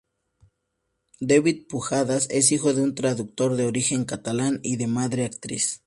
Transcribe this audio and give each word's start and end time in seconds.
David 1.19 1.67
Pujadas 1.67 2.27
es 2.31 2.51
hijo 2.51 2.73
de 2.73 2.81
un 2.81 2.95
traductor 2.95 3.55
de 3.55 3.67
origen 3.67 4.03
catalán 4.03 4.59
y 4.63 4.77
de 4.77 4.87
madre, 4.87 5.25
actriz. 5.25 5.79